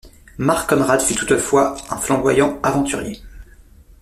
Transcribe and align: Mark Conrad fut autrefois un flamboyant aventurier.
Mark 0.39 0.67
Conrad 0.67 0.99
fut 1.03 1.21
autrefois 1.21 1.77
un 1.91 1.97
flamboyant 1.97 2.59
aventurier. 2.63 3.21